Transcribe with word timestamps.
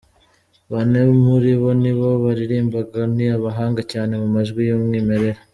Bane 0.71 0.99
muri 1.25 1.51
bo 1.59 1.71
ni 1.81 1.91
bo 1.97 2.09
baririmbaga, 2.23 2.99
ni 3.15 3.25
abahanga 3.37 3.81
cyane 3.91 4.13
mu 4.21 4.27
majwi 4.35 4.61
y'umwimerere. 4.69 5.39